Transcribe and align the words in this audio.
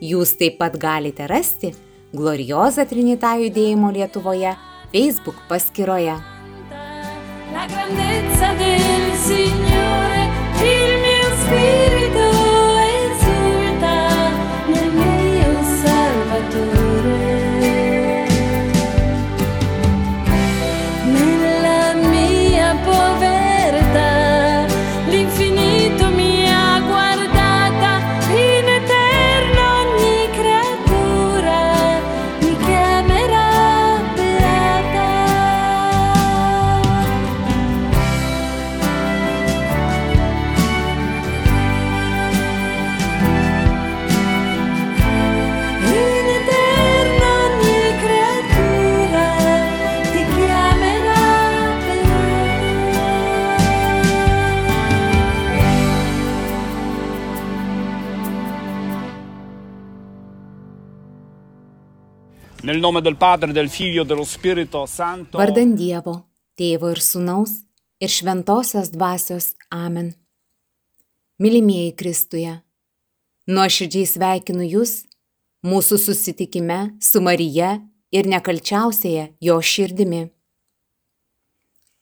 Jūs 0.00 0.32
taip 0.40 0.56
pat 0.56 0.78
galite 0.80 1.26
rasti 1.28 1.74
Glorioza 2.16 2.86
Trinita 2.88 3.34
judėjimo 3.36 3.92
Lietuvoje 3.92 4.54
Facebook 4.94 5.36
paskyroje. 5.50 6.16
La 7.52 7.66
grandezza 7.68 8.54
del 8.56 9.16
Signore, 9.20 10.28
il 10.64 11.00
mio 11.04 11.32
spirito 11.44 11.99
nome 62.80 63.00
del 63.00 63.16
Padre, 63.16 63.52
del 63.52 63.68
Figlio 63.68 64.02
e 64.02 64.06
dello 64.06 64.24
Spirito 64.24 64.86
Santo. 64.86 65.38
Vardan 65.38 65.74
Dievo, 65.76 66.14
Tėvo 66.56 66.90
ir 66.90 67.00
Sūnaus 67.04 67.60
ir 68.00 68.10
Šventosios 68.10 68.90
Dvasios 68.90 69.52
Amen. 69.70 70.14
Mylimieji 71.40 71.92
Kristuje, 71.96 72.56
nuoširdžiai 73.48 74.08
sveikinu 74.08 74.66
Jūs 74.66 75.04
mūsų 75.64 76.00
susitikime 76.00 76.80
su 77.00 77.22
Marija 77.24 77.78
ir 78.12 78.28
nekalčiausiaja 78.28 79.30
jo 79.40 79.60
širdimi. 79.60 80.26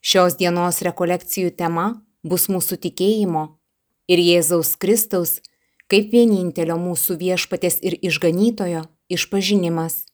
Šios 0.00 0.38
dienos 0.38 0.80
rekolekcijų 0.86 1.52
tema 1.58 1.90
bus 2.22 2.48
mūsų 2.48 2.78
tikėjimo 2.86 3.44
ir 4.08 4.22
Jėzaus 4.22 4.76
Kristaus 4.78 5.38
kaip 5.88 6.12
vienintelio 6.12 6.76
mūsų 6.78 7.18
viešpatės 7.20 7.80
ir 7.82 7.96
išganytojo 8.04 8.84
išpažinimas. 9.08 10.04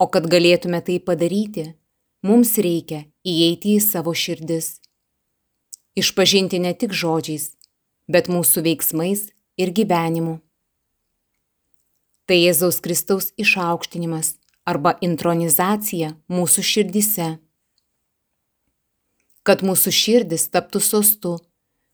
O 0.00 0.06
kad 0.08 0.24
galėtume 0.32 0.80
tai 0.80 0.96
padaryti, 1.04 1.74
mums 2.24 2.54
reikia 2.56 3.02
įeiti 3.20 3.74
į 3.76 3.82
savo 3.84 4.14
širdis. 4.16 4.78
Išpažinti 6.00 6.60
ne 6.64 6.72
tik 6.72 6.94
žodžiais, 6.96 7.50
bet 8.08 8.30
mūsų 8.32 8.64
veiksmais 8.64 9.26
ir 9.60 9.72
gyvenimu. 9.76 10.38
Tai 12.24 12.38
Jėzaus 12.38 12.80
Kristaus 12.80 13.32
išaukštinimas 13.42 14.36
arba 14.64 14.94
intronizacija 15.04 16.14
mūsų 16.32 16.64
širdise. 16.64 17.28
Kad 19.44 19.64
mūsų 19.66 19.92
širdis 19.92 20.46
taptų 20.54 20.80
sostu, 20.84 21.32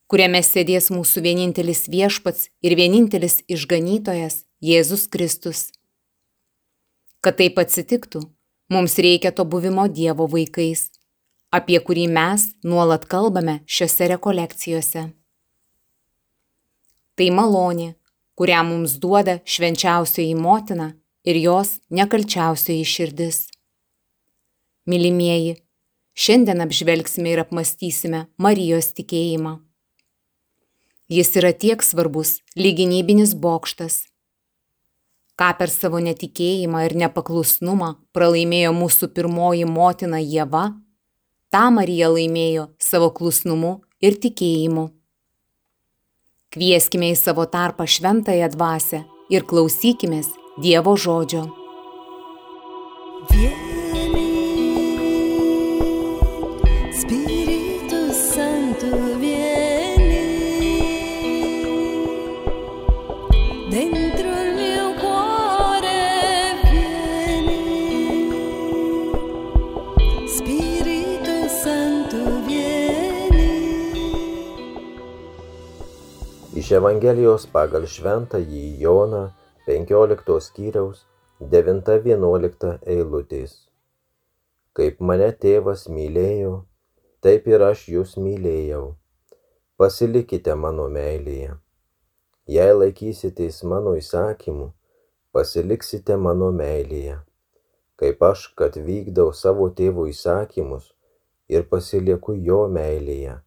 kuriame 0.06 0.42
sėdės 0.46 0.92
mūsų 0.94 1.22
vienintelis 1.26 1.86
viešpats 1.90 2.50
ir 2.62 2.76
vienintelis 2.78 3.40
išganytojas 3.50 4.44
Jėzus 4.62 5.06
Kristus. 5.10 5.72
Kad 7.24 7.38
taip 7.40 7.58
atsitiktų, 7.58 8.22
mums 8.72 8.96
reikia 8.98 9.32
to 9.32 9.44
buvimo 9.44 9.86
Dievo 9.88 10.26
vaikais, 10.30 10.90
apie 11.50 11.78
kurį 11.80 12.06
mes 12.12 12.48
nuolat 12.64 13.06
kalbame 13.10 13.60
šiuose 13.66 14.10
rekolekcijose. 14.14 15.04
Tai 17.16 17.28
malonė, 17.32 17.94
kurią 18.36 18.62
mums 18.68 18.98
duoda 19.00 19.38
švenčiausioji 19.48 20.34
motina 20.36 20.92
ir 21.24 21.38
jos 21.40 21.78
nekalčiausioji 21.90 22.84
širdis. 22.84 23.46
Mylimieji, 24.86 25.56
šiandien 26.14 26.60
apžvelgsime 26.62 27.32
ir 27.32 27.42
apmastysime 27.42 28.26
Marijos 28.38 28.92
tikėjimą. 28.98 29.56
Jis 31.10 31.32
yra 31.38 31.52
tiek 31.54 31.82
svarbus, 31.86 32.40
lyginybinis 32.58 33.34
bokštas, 33.38 34.04
ką 35.36 35.52
per 35.58 35.72
savo 35.72 36.00
netikėjimą 36.02 36.82
ir 36.86 36.96
nepaklusnumą 37.02 37.92
pralaimėjo 38.16 38.72
mūsų 38.76 39.10
pirmoji 39.16 39.66
motina 39.68 40.20
Jėva, 40.22 40.70
tą 41.52 41.66
Marija 41.76 42.08
laimėjo 42.12 42.70
savo 42.80 43.10
klusnumu 43.12 43.80
ir 44.00 44.16
tikėjimu. 44.22 44.88
Kvieskime 46.56 47.12
į 47.12 47.20
savo 47.20 47.44
tarpą 47.52 47.84
šventąją 47.84 48.48
dvasę 48.54 49.04
ir 49.34 49.44
klausykimės 49.44 50.32
Dievo 50.62 50.96
žodžio. 50.96 51.44
Vieni, 53.28 53.65
Iš 76.66 76.72
Evangelijos 76.80 77.44
pagal 77.54 77.84
šventąjį 77.86 78.60
Joną 78.82 79.20
15 79.66 80.38
skyriaus 80.46 81.04
9-11 81.52 82.72
eilutės. 82.94 83.52
Kaip 84.74 84.98
mane 84.98 85.28
tėvas 85.44 85.84
mylėjo, 85.86 86.56
taip 87.22 87.46
ir 87.52 87.62
aš 87.66 87.84
jūs 87.92 88.16
mylėjau. 88.18 88.80
Pasilikite 89.78 90.56
mano 90.64 90.88
meilėje. 90.96 91.52
Jei 92.56 92.74
laikysitės 92.80 93.60
mano 93.62 93.94
įsakymų, 94.00 94.66
pasiliksite 95.30 96.18
mano 96.18 96.50
meilėje. 96.50 97.20
Kaip 97.94 98.26
aš, 98.32 98.48
kad 98.58 98.80
vykdau 98.90 99.28
savo 99.44 99.70
tėvo 99.70 100.10
įsakymus 100.10 100.90
ir 101.46 101.70
pasilieku 101.70 102.34
jo 102.50 102.64
meilėje. 102.80 103.38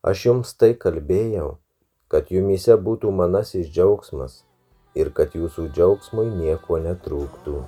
Aš 0.00 0.26
jums 0.30 0.56
tai 0.56 0.72
kalbėjau, 0.80 1.58
kad 2.12 2.30
jumise 2.30 2.76
būtų 2.88 3.10
manasis 3.20 3.70
džiaugsmas 3.72 4.42
ir 4.94 5.10
kad 5.16 5.34
jūsų 5.34 5.68
džiaugsmui 5.74 6.28
nieko 6.32 6.78
netrūktų. 6.84 7.62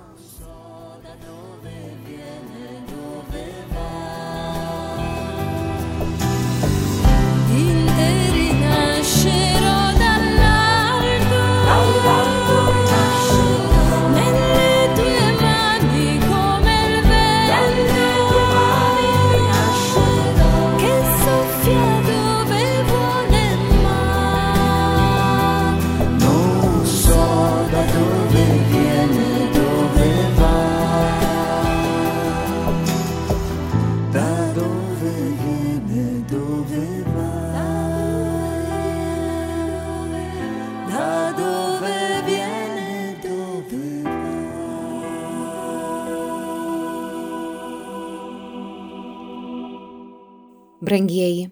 Brangieji, 50.89 51.51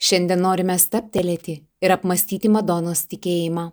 šiandien 0.00 0.40
norime 0.40 0.78
staptelėti 0.80 1.58
ir 1.84 1.92
apmastyti 1.92 2.48
Madonos 2.48 3.02
tikėjimą. 3.10 3.66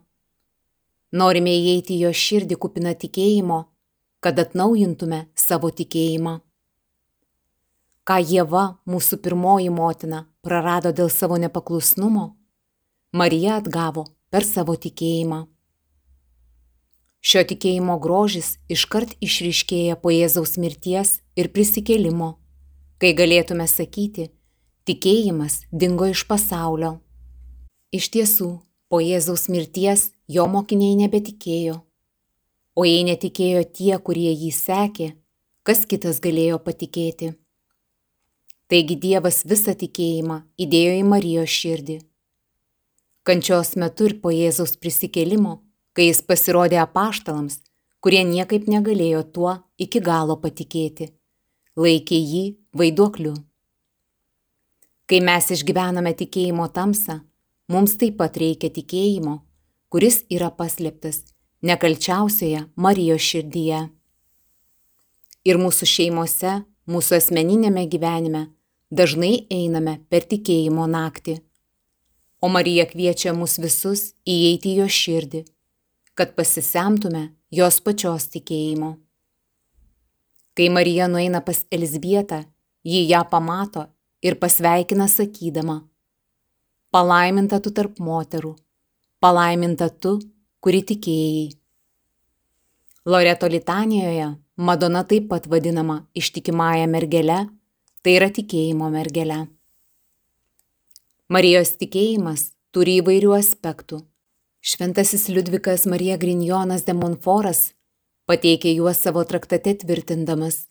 Norime 1.21 1.54
įeiti 1.56 1.95
jo 2.01 2.12
širdį 2.12 2.57
kupiną 2.59 2.92
tikėjimo, 3.00 3.62
kad 4.19 4.42
atnaujintume 4.44 5.21
savo 5.45 5.71
tikėjimą. 5.71 6.33
Ką 8.04 8.19
Jėva, 8.19 8.65
mūsų 8.83 9.21
pirmoji 9.24 9.71
motina, 9.71 10.25
prarado 10.44 10.92
dėl 10.92 11.07
savo 11.13 11.39
nepaklusnumo, 11.39 12.33
Marija 13.15 13.62
atgavo 13.62 14.10
per 14.27 14.44
savo 14.44 14.75
tikėjimą. 14.75 15.45
Šio 17.24 17.48
tikėjimo 17.48 17.95
grožis 18.03 18.57
iškart 18.68 19.15
išryškėja 19.24 19.95
po 20.03 20.12
Jėzaus 20.12 20.57
mirties 20.60 21.21
ir 21.39 21.48
prisikėlimo, 21.56 22.33
kai 23.00 23.15
galėtume 23.15 23.71
sakyti, 23.71 24.33
tikėjimas 24.88 25.66
dingo 25.72 26.07
iš 26.07 26.24
pasaulio. 26.30 26.98
Iš 27.92 28.10
tiesų, 28.13 28.50
po 28.88 29.00
Jėzaus 29.04 29.48
mirties 29.51 30.12
jo 30.31 30.48
mokiniai 30.48 30.95
nebetikėjo. 31.01 31.81
O 32.78 32.86
jei 32.86 33.04
netikėjo 33.07 33.63
tie, 33.80 33.94
kurie 34.00 34.31
jį 34.31 34.51
sekė, 34.54 35.07
kas 35.68 35.86
kitas 35.89 36.22
galėjo 36.24 36.60
patikėti? 36.63 37.34
Taigi 38.68 38.98
Dievas 39.00 39.42
visą 39.48 39.74
tikėjimą 39.80 40.42
įdėjo 40.60 40.98
į 41.00 41.04
Marijos 41.07 41.51
širdį. 41.56 41.98
Kančios 43.28 43.74
metu 43.80 44.07
ir 44.07 44.18
po 44.22 44.31
Jėzaus 44.31 44.75
prisikėlimo, 44.80 45.57
kai 45.95 46.10
jis 46.10 46.22
pasirodė 46.24 46.80
apaštalams, 46.84 47.60
kurie 48.04 48.24
niekaip 48.28 48.68
negalėjo 48.72 49.24
tuo 49.36 49.57
iki 49.80 50.04
galo 50.04 50.38
patikėti, 50.44 51.10
laikė 51.75 52.19
jį 52.19 52.44
vaiduokliu. 52.78 53.36
Kai 55.07 55.21
mes 55.24 55.45
išgyvename 55.56 56.12
tikėjimo 56.19 56.65
tamsą, 56.75 57.21
mums 57.71 57.94
taip 58.00 58.18
pat 58.19 58.36
reikia 58.42 58.68
tikėjimo, 58.75 59.38
kuris 59.88 60.25
yra 60.27 60.50
paslėptas 60.51 61.21
nekalčiausioje 61.63 62.65
Marijos 62.75 63.24
širdyje. 63.24 63.86
Ir 65.48 65.62
mūsų 65.63 65.88
šeimose, 65.88 66.57
mūsų 66.92 67.21
asmeninėme 67.21 67.86
gyvenime 67.88 68.44
dažnai 68.92 69.48
einame 69.48 70.01
per 70.12 70.27
tikėjimo 70.27 70.92
naktį. 70.92 71.39
O 72.44 72.51
Marija 72.51 72.83
kviečia 72.92 73.31
mus 73.33 73.56
visus 73.63 74.12
įeiti 74.27 74.75
į 74.75 74.81
jo 74.83 74.92
širdį, 74.92 75.45
kad 76.19 76.36
pasisemtume 76.36 77.30
jos 77.50 77.80
pačios 77.80 78.27
tikėjimo. 78.36 78.98
Kai 80.51 80.68
Marija 80.68 81.07
nueina 81.07 81.39
pas 81.39 81.63
Elzbietą, 81.71 82.44
ji 82.83 83.07
ją 83.07 83.24
pamato 83.31 83.88
ir 84.21 84.37
pasveikina 84.39 85.07
sakydama, 85.11 85.81
palaiminta 86.91 87.59
tu 87.61 87.71
tarp 87.71 87.99
moterų, 87.99 88.55
palaiminta 89.21 89.89
tu, 89.89 90.17
kuri 90.61 90.81
tikėjai. 90.83 91.47
Loreto 93.07 93.47
litanijoje 93.47 94.33
Madona 94.57 95.03
taip 95.05 95.27
pat 95.29 95.45
vadinama 95.45 96.07
ištikimąją 96.17 96.88
mergelę, 96.89 97.43
tai 98.01 98.15
yra 98.17 98.31
tikėjimo 98.33 98.89
mergelė. 98.89 99.43
Marijos 101.29 101.75
tikėjimas 101.77 102.47
turi 102.74 102.97
įvairių 103.03 103.36
aspektų. 103.38 104.01
Šventasis 104.65 105.27
Liudvikas 105.29 105.86
Marija 105.86 106.17
Grinjonas 106.17 106.88
de 106.88 106.95
Monforas 106.97 107.75
pateikė 108.27 108.74
juos 108.74 108.97
savo 108.97 109.21
traktate 109.29 109.75
tvirtindamas, 109.83 110.65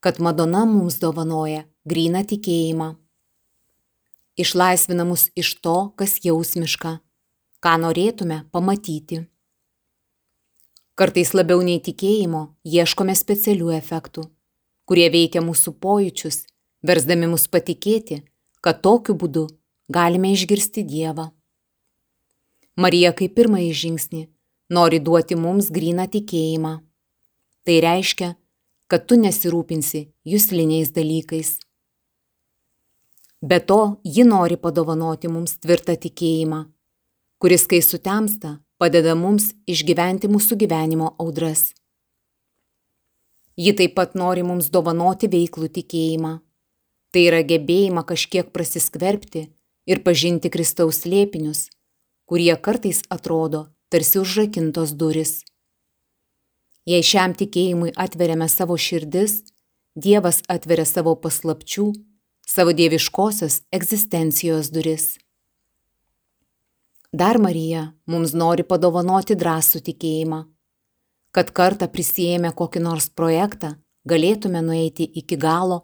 kad 0.00 0.18
Madona 0.24 0.64
mums 0.64 0.96
dovanoja 1.02 1.66
gryną 1.90 2.22
tikėjimą. 2.30 2.88
Išlaisvina 4.38 5.06
mus 5.08 5.28
iš 5.42 5.54
to, 5.64 5.76
kas 5.98 6.18
jausmiška, 6.24 6.98
ką 7.64 7.74
norėtume 7.84 8.44
pamatyti. 8.54 9.24
Kartais 10.98 11.34
labiau 11.34 11.62
nei 11.62 11.80
tikėjimo 11.82 12.42
ieškome 12.66 13.14
specialių 13.18 13.74
efektų, 13.78 14.28
kurie 14.86 15.08
veikia 15.14 15.42
mūsų 15.46 15.74
pojūčius, 15.82 16.44
versdami 16.82 17.30
mus 17.32 17.46
patikėti, 17.50 18.22
kad 18.62 18.82
tokiu 18.82 19.14
būdu 19.18 19.46
galime 19.88 20.32
išgirsti 20.34 20.84
Dievą. 20.86 21.30
Marija 22.78 23.14
kaip 23.18 23.34
pirmąjį 23.38 23.70
žingsnį 23.82 24.24
nori 24.70 25.00
duoti 25.00 25.36
mums 25.38 25.70
gryną 25.74 26.06
tikėjimą. 26.12 26.74
Tai 27.64 27.76
reiškia, 27.84 28.28
kad 28.88 29.06
tu 29.08 29.18
nesirūpinsi 29.20 30.04
jūsliniais 30.28 30.92
dalykais. 30.96 31.56
Be 33.40 33.60
to, 33.60 34.00
ji 34.04 34.24
nori 34.26 34.56
padovanoti 34.58 35.28
mums 35.30 35.58
tvirtą 35.62 35.94
tikėjimą, 36.02 36.64
kuris, 37.38 37.66
kai 37.70 37.78
sutemsta, 37.86 38.56
padeda 38.82 39.14
mums 39.14 39.52
išgyventi 39.70 40.30
mūsų 40.30 40.58
gyvenimo 40.58 41.12
audras. 41.22 41.72
Ji 43.58 43.74
taip 43.78 43.94
pat 43.94 44.14
nori 44.18 44.42
mums 44.46 44.70
dovanoti 44.74 45.30
veiklų 45.30 45.70
tikėjimą. 45.76 46.32
Tai 47.14 47.22
yra 47.24 47.40
gebėjimą 47.46 48.04
kažkiek 48.06 48.50
prasiskverbti 48.54 49.46
ir 49.88 50.02
pažinti 50.04 50.50
Kristaus 50.52 51.00
slėpinius, 51.04 51.68
kurie 52.28 52.54
kartais 52.60 53.00
atrodo 53.08 53.68
tarsi 53.88 54.18
užrakintos 54.20 54.92
duris. 54.98 55.40
Jei 56.88 57.06
šiam 57.06 57.34
tikėjimui 57.38 57.94
atveriame 57.96 58.48
savo 58.50 58.76
širdis, 58.76 59.42
Dievas 59.98 60.44
atveria 60.46 60.84
savo 60.86 61.16
paslapčių, 61.18 61.88
savo 62.48 62.72
dieviškosios 62.72 63.60
egzistencijos 63.72 64.70
duris. 64.72 65.18
Dar 67.12 67.38
Marija 67.38 67.82
mums 68.06 68.32
nori 68.32 68.64
padovanoti 68.64 69.36
drąsų 69.36 69.82
tikėjimą, 69.84 70.40
kad 71.32 71.52
kartą 71.58 71.88
prisėmę 71.92 72.54
kokį 72.56 72.82
nors 72.84 73.08
projektą 73.20 73.74
galėtume 74.08 74.64
nueiti 74.64 75.04
iki 75.20 75.36
galo 75.36 75.78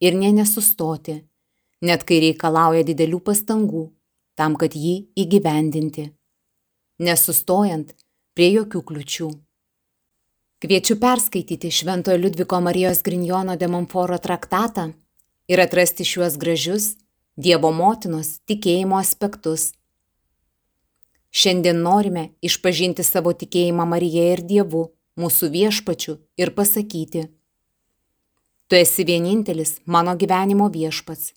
ir 0.00 0.16
ne 0.16 0.32
nesustoti, 0.36 1.16
net 1.80 2.04
kai 2.08 2.20
reikalauja 2.26 2.84
didelių 2.92 3.20
pastangų 3.24 3.84
tam, 4.36 4.56
kad 4.60 4.76
jį 4.76 4.94
įgyvendinti, 5.24 6.10
nesustojant 7.00 7.96
prie 8.36 8.52
jokių 8.54 8.84
kliučių. 8.88 9.30
Kviečiu 10.60 10.96
perskaityti 11.00 11.72
Šventojo 11.72 12.20
Liudviko 12.20 12.60
Marijos 12.60 13.00
Grinjono 13.04 13.56
de 13.56 13.68
Monforo 13.68 14.18
traktatą 14.20 14.90
ir 15.50 15.62
atrasti 15.66 16.06
šiuos 16.06 16.38
gražius 16.38 16.94
Dievo 17.40 17.70
motinos 17.72 18.38
tikėjimo 18.50 18.98
aspektus. 19.00 19.70
Šiandien 21.30 21.82
norime 21.82 22.30
išpažinti 22.44 23.06
savo 23.06 23.32
tikėjimą 23.42 23.86
Marija 23.94 24.30
ir 24.34 24.42
Dievu, 24.46 24.86
mūsų 25.16 25.50
viešpačiu 25.54 26.18
ir 26.36 26.52
pasakyti, 26.56 27.28
Tu 28.70 28.76
esi 28.76 29.02
vienintelis 29.04 29.80
mano 29.84 30.12
gyvenimo 30.14 30.68
viešpats. 30.70 31.32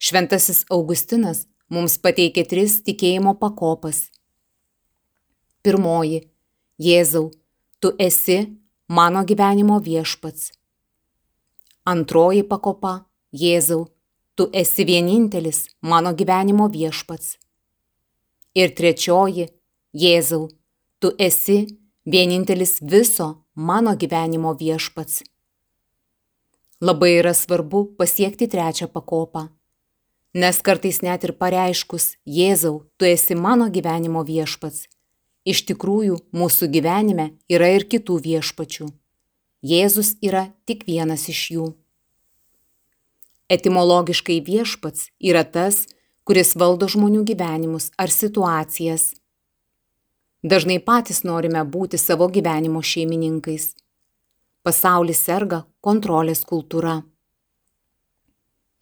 Šventasis 0.00 0.62
Augustinas 0.72 1.42
mums 1.68 1.98
pateikė 2.00 2.46
tris 2.48 2.78
tikėjimo 2.86 3.34
pakopas. 3.36 3.98
Pirmoji- 5.60 6.22
Jėzau, 6.86 7.28
tu 7.78 7.92
esi 7.98 8.38
mano 8.88 9.20
gyvenimo 9.28 9.76
viešpats. 9.84 10.52
Antroji 11.84 12.40
pakopa 12.48 13.04
Jėzau, 13.36 13.82
tu 14.38 14.46
esi 14.56 14.86
vienintelis 14.88 15.58
mano 15.84 16.14
gyvenimo 16.16 16.70
viešpats. 16.72 17.34
Ir 18.56 18.72
trečioji, 18.72 19.50
Jėzau, 19.92 20.46
tu 20.96 21.10
esi 21.18 21.58
vienintelis 22.08 22.78
viso 22.80 23.28
mano 23.54 23.92
gyvenimo 24.00 24.54
viešpats. 24.56 25.20
Labai 26.80 27.12
yra 27.18 27.36
svarbu 27.36 27.84
pasiekti 28.00 28.48
trečią 28.48 28.88
pakopą. 28.88 29.50
Nes 30.32 30.64
kartais 30.64 31.02
net 31.04 31.28
ir 31.28 31.36
pareiškus, 31.36 32.14
Jėzau, 32.24 32.86
tu 32.96 33.04
esi 33.04 33.36
mano 33.36 33.68
gyvenimo 33.68 34.24
viešpats, 34.24 34.88
iš 35.44 35.66
tikrųjų 35.68 36.16
mūsų 36.32 36.72
gyvenime 36.72 37.34
yra 37.52 37.74
ir 37.76 37.84
kitų 37.84 38.22
viešpačių. 38.24 38.88
Jėzus 39.64 40.18
yra 40.20 40.50
tik 40.68 40.82
vienas 40.84 41.22
iš 41.32 41.38
jų. 41.54 41.66
Etimologiškai 43.48 44.42
viešpats 44.44 45.06
yra 45.24 45.40
tas, 45.44 45.86
kuris 46.28 46.52
valdo 46.60 46.84
žmonių 46.84 47.22
gyvenimus 47.30 47.86
ar 47.96 48.12
situacijas. 48.12 49.14
Dažnai 50.44 50.76
patys 50.84 51.22
norime 51.24 51.64
būti 51.64 51.96
savo 51.96 52.28
gyvenimo 52.28 52.84
šeimininkais. 52.84 53.70
Pasaulis 54.64 55.24
serga 55.24 55.62
kontrolės 55.80 56.44
kultūra. 56.44 56.98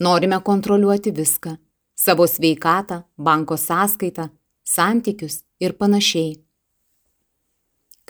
Norime 0.02 0.40
kontroliuoti 0.42 1.14
viską- 1.14 1.58
savo 2.04 2.26
sveikatą, 2.26 3.04
banko 3.16 3.54
sąskaitą, 3.54 4.30
santykius 4.64 5.44
ir 5.60 5.78
panašiai. 5.78 6.42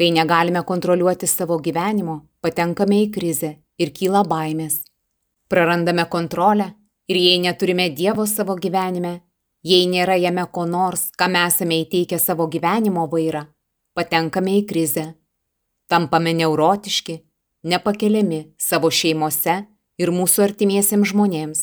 Kai 0.03 0.11
negalime 0.11 0.65
kontroliuoti 0.67 1.29
savo 1.31 1.61
gyvenimo, 1.63 2.17
patenkame 2.43 2.97
į 3.05 3.11
krizę 3.15 3.53
ir 3.79 3.93
kyla 3.95 4.25
baimės. 4.27 4.81
Prarandame 5.47 6.03
kontrolę 6.11 6.65
ir 7.07 7.19
jei 7.21 7.37
neturime 7.39 7.85
Dievo 7.95 8.25
savo 8.27 8.57
gyvenime, 8.59 9.13
jei 9.63 9.85
nėra 9.87 10.17
jame 10.19 10.43
ko 10.51 10.65
nors, 10.67 11.05
kam 11.15 11.37
esame 11.39 11.79
įteikę 11.85 12.19
savo 12.19 12.49
gyvenimo 12.51 13.05
vairą, 13.13 13.45
patenkame 13.95 14.57
į 14.59 14.65
krizę. 14.73 15.05
Tampame 15.87 16.33
neurotiški, 16.35 17.21
nepakeliami 17.63 18.41
savo 18.59 18.91
šeimose 18.91 19.55
ir 20.03 20.11
mūsų 20.11 20.43
artimiesiems 20.49 21.13
žmonėms. 21.13 21.61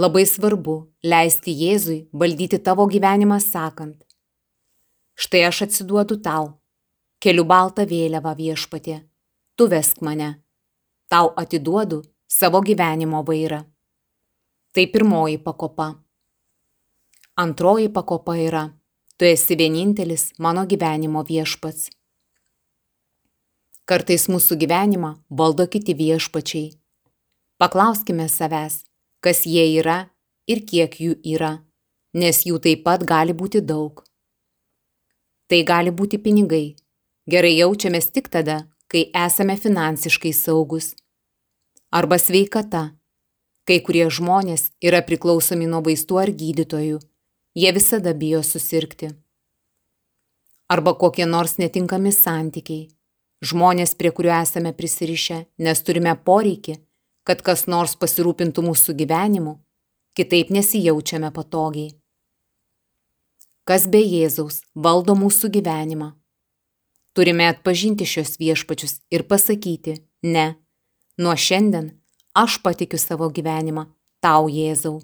Labai 0.00 0.24
svarbu 0.24 0.78
leisti 1.04 1.52
Jėzui 1.52 2.06
valdyti 2.16 2.62
tavo 2.64 2.88
gyvenimą 2.88 3.42
sakant, 3.44 4.00
štai 5.20 5.44
aš 5.50 5.66
atsiduodu 5.68 6.16
tau, 6.24 6.54
keliu 7.22 7.44
baltą 7.44 7.86
vėliavą 7.88 8.34
viešpatė, 8.38 9.00
tu 9.56 9.66
vesk 9.70 10.02
mane, 10.06 10.30
tau 11.10 11.32
atiduodu 11.36 12.02
savo 12.28 12.60
gyvenimo 12.62 13.22
vairą. 13.26 13.62
Tai 14.72 14.84
pirmoji 14.92 15.38
pakopa. 15.42 15.94
Antroji 17.36 17.88
pakopa 17.88 18.36
yra, 18.38 18.64
tu 19.16 19.24
esi 19.24 19.56
vienintelis 19.56 20.32
mano 20.38 20.66
gyvenimo 20.66 21.24
viešpats. 21.26 21.88
Kartais 23.88 24.28
mūsų 24.28 24.58
gyvenimą 24.60 25.14
valdo 25.30 25.64
kiti 25.66 25.94
viešpačiai. 25.96 26.74
Paklauskime 27.58 28.28
savęs, 28.28 28.84
kas 29.24 29.46
jie 29.48 29.64
yra 29.80 30.10
ir 30.46 30.60
kiek 30.68 30.92
jų 31.00 31.16
yra, 31.24 31.54
nes 32.14 32.44
jų 32.46 32.60
taip 32.62 32.84
pat 32.84 33.06
gali 33.08 33.32
būti 33.32 33.64
daug. 33.64 34.04
Tai 35.48 35.62
gali 35.64 35.90
būti 35.90 36.20
pinigai. 36.20 36.76
Gerai 37.28 37.52
jaučiamės 37.58 38.08
tik 38.14 38.30
tada, 38.32 38.62
kai 38.88 39.10
esame 39.26 39.58
finansiškai 39.60 40.32
saugus. 40.32 40.94
Arba 41.92 42.18
sveikata. 42.18 42.94
Kai 43.68 43.78
kurie 43.84 44.06
žmonės 44.08 44.70
yra 44.80 45.02
priklausomi 45.04 45.68
nuo 45.68 45.82
vaistų 45.84 46.20
ar 46.22 46.32
gydytojų. 46.32 46.98
Jie 47.58 47.72
visada 47.76 48.14
bijo 48.16 48.40
susirgti. 48.40 49.12
Arba 50.72 50.94
kokie 50.96 51.26
nors 51.28 51.58
netinkami 51.60 52.12
santykiai. 52.12 52.88
Žmonės, 53.44 53.94
prie 53.94 54.10
kurių 54.10 54.32
esame 54.40 54.72
prisirišę, 54.74 55.44
nes 55.62 55.84
turime 55.84 56.16
poreikį 56.16 56.78
kad 57.28 57.42
kas 57.44 57.66
nors 57.68 57.92
pasirūpintų 58.00 58.62
mūsų 58.64 58.94
gyvenimu, 59.02 59.58
kitaip 60.16 60.48
nesijaučiame 60.54 61.28
patogiai. 61.36 61.90
Kas 63.68 63.84
be 63.92 64.00
Jėzaus 64.00 64.62
valdo 64.72 65.12
mūsų 65.12 65.50
gyvenimą? 65.58 66.14
Turime 67.18 67.48
atpažinti 67.50 68.06
šios 68.06 68.36
viešpačius 68.38 68.92
ir 69.10 69.24
pasakyti, 69.26 69.96
ne, 70.22 70.54
nuo 71.18 71.32
šiandien 71.34 71.88
aš 72.38 72.60
patikiu 72.62 72.98
savo 73.02 73.26
gyvenimą 73.34 73.82
tau 74.22 74.46
Jėzau. 74.46 75.00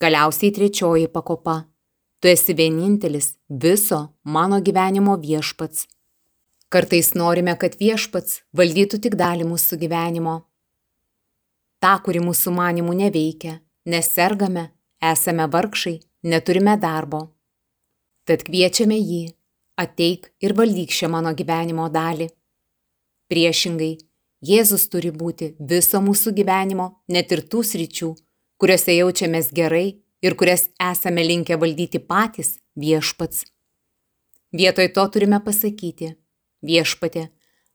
Galiausiai 0.00 0.54
trečioji 0.56 1.10
pakopa. 1.12 1.56
Tu 2.20 2.30
esi 2.32 2.56
vienintelis 2.56 3.28
viso 3.64 3.98
mano 4.24 4.62
gyvenimo 4.64 5.18
viešpats. 5.20 5.84
Kartais 6.72 7.12
norime, 7.12 7.52
kad 7.60 7.76
viešpats 7.76 8.40
valdytų 8.56 9.02
tik 9.04 9.18
dalį 9.20 9.50
mūsų 9.50 9.80
gyvenimo. 9.84 10.38
Ta, 11.76 11.92
kuri 12.00 12.24
mūsų 12.24 12.56
manimų 12.56 12.96
neveikia, 13.04 13.58
nes 13.84 14.08
sergame, 14.16 14.70
esame 15.12 15.44
vargšai, 15.44 15.98
neturime 16.24 16.78
darbo. 16.80 17.22
Tad 18.24 18.48
kviečiame 18.48 18.96
jį, 18.96 19.22
ateik 19.78 20.32
ir 20.40 20.54
valdyk 20.58 20.92
šią 20.92 21.10
mano 21.12 21.34
gyvenimo 21.34 21.88
dalį. 21.92 22.30
Priešingai, 23.32 23.96
Jėzus 24.42 24.88
turi 24.90 25.12
būti 25.14 25.52
viso 25.60 26.00
mūsų 26.02 26.32
gyvenimo, 26.34 26.88
net 27.06 27.30
ir 27.30 27.44
tų 27.46 27.62
sričių, 27.62 28.08
kuriuose 28.58 28.96
jaučiamės 28.96 29.52
gerai 29.54 30.02
ir 30.22 30.34
kurias 30.34 30.66
esame 30.82 31.22
linkę 31.22 31.54
valdyti 31.62 32.02
patys 32.02 32.56
viešpats. 32.74 33.44
Vietoj 34.52 34.90
to 34.96 35.06
turime 35.14 35.38
pasakyti, 35.46 36.16
Viešpatė, 36.62 37.26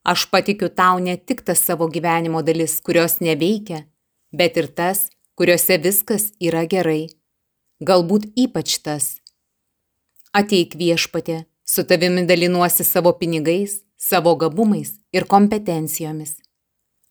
aš 0.08 0.30
patikiu 0.32 0.70
tau 0.72 1.00
ne 1.04 1.18
tik 1.20 1.44
tas 1.44 1.60
savo 1.60 1.90
gyvenimo 1.92 2.40
dalis, 2.42 2.80
kurios 2.80 3.20
neveikia, 3.20 3.84
bet 4.32 4.56
ir 4.58 4.70
tas, 4.72 5.10
kuriuose 5.36 5.78
viskas 5.84 6.32
yra 6.40 6.64
gerai. 6.72 7.10
Galbūt 7.84 8.32
ypač 8.40 8.80
tas. 8.82 9.20
Ateik 10.32 10.78
viešpatė, 10.80 11.44
su 11.68 11.84
tavimi 11.84 12.24
dalinuosi 12.26 12.86
savo 12.88 13.14
pinigais, 13.20 13.82
savo 13.98 14.36
gabumais 14.36 14.96
ir 15.12 15.28
kompetencijomis. 15.28 16.38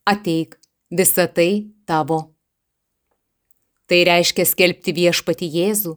Ateik, 0.06 0.56
visa 0.90 1.26
tai 1.28 1.66
tavo. 1.86 2.32
Tai 3.86 4.00
reiškia 4.08 4.48
skelbti 4.48 4.96
viešpati 4.96 5.46
Jėzų 5.58 5.92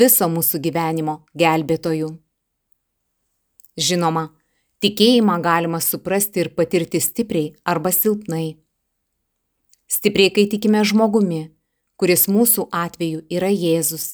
viso 0.00 0.26
mūsų 0.32 0.62
gyvenimo 0.64 1.20
gelbėtojų. 1.38 2.10
Žinoma, 3.78 4.24
Tikėjimą 4.78 5.40
galima 5.42 5.80
suprasti 5.82 6.44
ir 6.44 6.52
patirti 6.54 7.00
stipriai 7.02 7.48
arba 7.66 7.90
silpnai. 7.90 8.60
Stipriai, 9.90 10.30
kai 10.30 10.44
tikime 10.52 10.84
žmogumi, 10.86 11.48
kuris 11.98 12.28
mūsų 12.30 12.68
atveju 12.70 13.24
yra 13.26 13.48
Jėzus. 13.50 14.12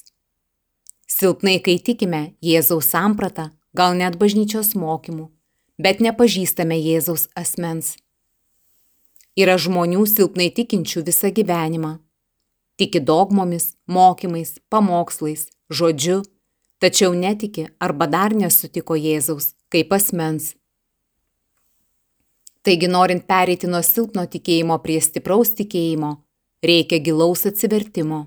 Silpnai, 1.05 1.59
kai 1.61 1.75
tikime 1.77 2.23
Jėzaus 2.41 2.89
sampratą, 2.95 3.51
gal 3.75 3.95
net 3.99 4.15
bažnyčios 4.21 4.73
mokymų, 4.79 5.27
bet 5.81 6.01
nepažįstame 6.05 6.77
Jėzaus 6.79 7.27
asmens. 7.35 7.95
Yra 9.35 9.57
žmonių 9.59 10.05
silpnai 10.07 10.47
tikinčių 10.55 11.03
visą 11.09 11.31
gyvenimą. 11.35 11.97
Tiki 12.79 13.01
dogmomis, 13.03 13.73
mokymais, 13.87 14.57
pamokslais, 14.71 15.49
žodžiu, 15.71 16.21
tačiau 16.79 17.15
netiki 17.15 17.67
arba 17.79 18.07
dar 18.07 18.35
nesutiko 18.35 18.95
Jėzaus 18.95 19.53
kaip 19.71 19.91
asmens. 19.95 20.53
Taigi, 22.65 22.87
norint 22.89 23.27
pereiti 23.29 23.67
nuo 23.69 23.83
silpno 23.85 24.23
tikėjimo 24.25 24.79
prie 24.81 24.97
stipraus 25.03 25.51
tikėjimo, 25.59 26.15
reikia 26.65 26.97
gilaus 27.03 27.45
atsivertimo. 27.45 28.23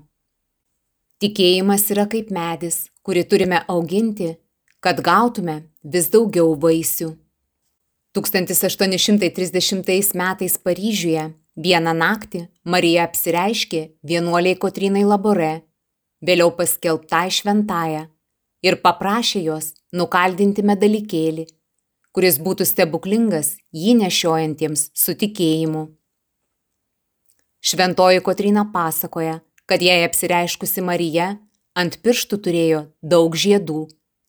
Tikėjimas 1.19 1.83
yra 1.91 2.05
kaip 2.07 2.29
medis, 2.31 2.85
kurį 3.03 3.25
turime 3.27 3.59
auginti, 3.67 4.37
kad 4.79 5.01
gautume 5.03 5.63
vis 5.83 6.07
daugiau 6.13 6.55
vaisių. 6.55 7.15
1830 8.15 10.15
metais 10.17 10.57
Paryžiuje 10.57 11.29
vieną 11.55 11.93
naktį 11.93 12.47
Marija 12.65 13.05
apsireiškė 13.07 13.81
vienuoliai 14.03 14.57
Kotrinai 14.57 15.05
Labore, 15.05 15.61
vėliau 16.25 16.51
paskelbtai 16.55 17.29
šventąją, 17.31 18.07
ir 18.65 18.79
paprašė 18.83 19.43
jos 19.43 19.73
nukaldinti 19.95 20.65
medalikėlį, 20.65 21.45
kuris 22.15 22.39
būtų 22.41 22.67
stebuklingas 22.67 23.55
jį 23.75 23.95
nešiojantiems 24.01 24.89
su 24.95 25.15
tikėjimu. 25.15 25.85
Šventoji 27.59 28.23
Kotrina 28.23 28.65
pasakoja, 28.73 29.39
kad 29.67 29.83
jai 29.83 30.01
apsireiškusi 30.07 30.81
Marija 30.81 31.33
ant 31.75 31.99
pirštų 32.03 32.39
turėjo 32.45 32.85
daug 33.03 33.35
žiedų, 33.35 33.85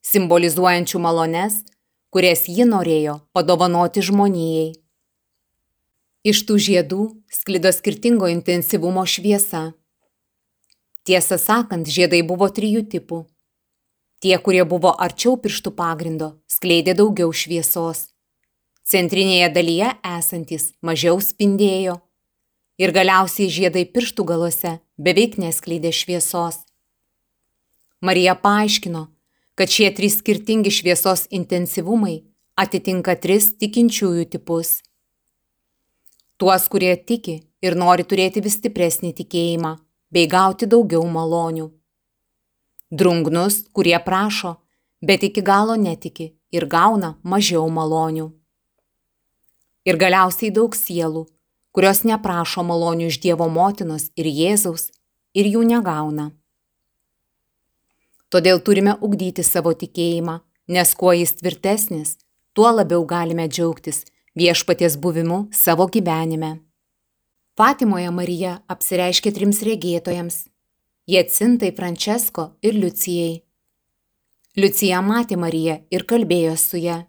simbolizuojančių 0.06 1.00
malones, 1.02 1.62
kurias 2.10 2.46
ji 2.48 2.66
norėjo 2.68 3.20
padovanoti 3.36 4.02
žmonijai. 4.04 4.70
Iš 6.26 6.42
tų 6.48 6.58
žiedų 6.60 7.02
sklido 7.32 7.72
skirtingo 7.72 8.28
intensyvumo 8.28 9.06
šviesa. 9.08 9.70
Tiesą 11.08 11.38
sakant, 11.40 11.88
žiedai 11.88 12.20
buvo 12.26 12.50
trijų 12.52 12.84
tipų. 12.92 13.24
Tie, 14.20 14.36
kurie 14.36 14.66
buvo 14.68 14.92
arčiau 15.00 15.38
pirštų 15.40 15.72
pagrindo, 15.72 16.34
skleidė 16.44 16.92
daugiau 16.98 17.32
šviesos. 17.32 18.10
Centrinėje 18.84 19.48
dalyje 19.54 19.94
esantis 20.04 20.74
mažiau 20.84 21.22
spindėjo. 21.24 22.00
Ir 22.80 22.92
galiausiai 22.92 23.48
žiedai 23.52 23.86
pirštų 23.88 24.26
galuose 24.28 24.74
beveik 25.00 25.38
neskleidė 25.40 25.92
šviesos. 25.94 26.60
Marija 28.04 28.34
paaiškino, 28.36 29.06
kad 29.60 29.68
šie 29.68 29.90
trys 29.94 30.14
skirtingi 30.18 30.70
šviesos 30.72 31.26
intensyvumai 31.36 32.14
atitinka 32.62 33.12
tris 33.20 33.50
tikinčiųjų 33.60 34.22
tipus. 34.32 34.70
Tuos, 36.40 36.64
kurie 36.72 36.94
tiki 36.96 37.34
ir 37.60 37.76
nori 37.76 38.06
turėti 38.08 38.40
vis 38.40 38.56
stipresnį 38.56 39.10
tikėjimą 39.18 39.74
bei 40.16 40.30
gauti 40.32 40.64
daugiau 40.64 41.04
malonių. 41.04 41.68
Drungnus, 42.88 43.60
kurie 43.76 43.98
prašo, 44.08 44.54
bet 45.04 45.28
iki 45.28 45.44
galo 45.44 45.76
netiki 45.76 46.30
ir 46.56 46.64
gauna 46.64 47.18
mažiau 47.20 47.68
malonių. 47.68 48.30
Ir 49.84 50.00
galiausiai 50.00 50.56
daug 50.56 50.72
sielų, 50.72 51.26
kurios 51.76 52.06
neprašo 52.08 52.64
malonių 52.64 53.12
iš 53.12 53.20
Dievo 53.28 53.52
motinos 53.52 54.08
ir 54.16 54.24
Jėzaus 54.24 54.88
ir 55.36 55.52
jų 55.52 55.68
negauna. 55.68 56.30
Todėl 58.30 58.60
turime 58.62 58.94
ugdyti 59.02 59.42
savo 59.42 59.72
tikėjimą, 59.74 60.36
nes 60.70 60.94
kuo 60.94 61.10
jis 61.18 61.32
tvirtesnis, 61.40 62.12
tuo 62.54 62.70
labiau 62.70 63.02
galime 63.02 63.48
džiaugtis 63.50 64.04
viešpaties 64.38 64.96
buvimu 65.02 65.48
savo 65.50 65.88
gyvenime. 65.90 66.60
Fatimoje 67.58 68.10
Marija 68.14 68.52
apsireiškė 68.70 69.32
trims 69.34 69.62
regėtojams- 69.66 70.36
Jacintai, 71.14 71.72
Francesko 71.74 72.52
ir 72.62 72.74
Liucijai. 72.74 73.42
Liucija 74.56 75.00
matė 75.02 75.36
Mariją 75.36 75.80
ir 75.90 76.04
kalbėjo 76.04 76.56
su 76.58 76.76
ją. 76.78 77.06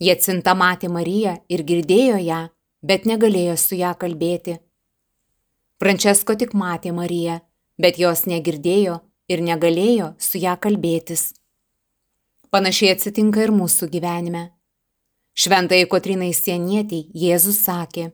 Jacinta 0.00 0.54
matė 0.54 0.88
Mariją 0.88 1.38
ir 1.48 1.62
girdėjo 1.64 2.18
ją, 2.20 2.50
bet 2.82 3.04
negalėjo 3.04 3.56
su 3.56 3.76
ją 3.76 3.94
kalbėti. 3.96 4.58
Francesko 5.80 6.36
tik 6.36 6.52
matė 6.52 6.92
Mariją, 6.92 7.40
bet 7.78 7.98
jos 7.98 8.26
negirdėjo 8.26 9.00
ir 9.32 9.42
negalėjo 9.44 10.12
su 10.20 10.40
ją 10.42 10.56
kalbėtis. 10.60 11.32
Panašiai 12.52 12.92
atsitinka 12.94 13.46
ir 13.46 13.52
mūsų 13.54 13.88
gyvenime. 13.92 14.50
Šventai 15.32 15.86
Kotrinai 15.88 16.34
Sienietiai 16.36 17.06
Jėzus 17.16 17.62
sakė, 17.64 18.10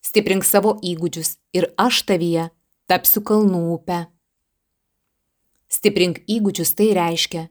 stiprink 0.00 0.46
savo 0.48 0.78
įgūdžius 0.80 1.34
ir 1.52 1.68
aš 1.76 2.00
tavyje 2.08 2.48
tapsiu 2.88 3.20
kalnų 3.20 3.60
upę. 3.74 3.98
Stiprink 5.70 6.22
įgūdžius 6.24 6.72
tai 6.78 6.88
reiškia, 6.96 7.44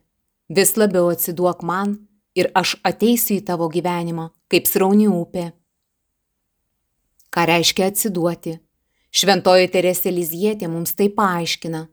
vis 0.50 0.74
labiau 0.76 1.12
atsiduok 1.14 1.62
man 1.62 1.94
ir 2.34 2.50
aš 2.58 2.74
ateisiu 2.82 3.38
į 3.38 3.46
tavo 3.46 3.70
gyvenimą 3.70 4.28
kaip 4.50 4.66
srauni 4.66 5.06
upė. 5.06 5.52
Ką 7.30 7.46
reiškia 7.46 7.86
atsiduoti? 7.92 8.58
Šventoji 9.14 9.70
Teresė 9.70 10.10
Lizietė 10.10 10.66
mums 10.70 10.96
tai 10.98 11.08
paaiškina. 11.14 11.86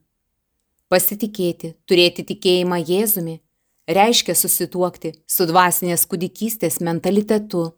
Pasitikėti, 0.87 1.73
turėti 1.83 2.23
tikėjimą 2.27 2.77
Jėzumi 2.87 3.41
reiškia 3.87 4.35
susituokti 4.35 5.13
su 5.27 5.47
dvasinės 5.47 6.05
kūdikystės 6.07 6.79
mentalitetu. 6.83 7.71